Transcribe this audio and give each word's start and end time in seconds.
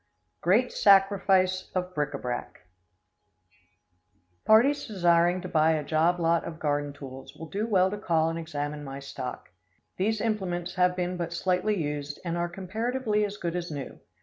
Great 0.41 0.71
Sacrifice 0.71 1.69
of 1.75 1.93
Bric 1.93 2.15
a 2.15 2.17
brac. 2.17 2.61
Parties 4.45 4.87
desiring 4.87 5.41
to 5.41 5.47
buy 5.47 5.73
a 5.73 5.83
job 5.83 6.19
lot 6.19 6.43
of 6.43 6.59
garden 6.59 6.91
tools, 6.91 7.35
will 7.35 7.45
do 7.47 7.67
well 7.67 7.91
to 7.91 7.99
call 7.99 8.27
and 8.27 8.39
examine 8.39 8.83
my 8.83 8.97
stock. 8.97 9.49
These 9.97 10.19
implements 10.19 10.73
have 10.73 10.95
been 10.95 11.17
but 11.17 11.33
slightly 11.33 11.75
used, 11.79 12.19
and 12.25 12.35
are 12.35 12.49
comparatively 12.49 13.23
as 13.23 13.37
good 13.37 13.55
as 13.55 13.69
new. 13.69 13.99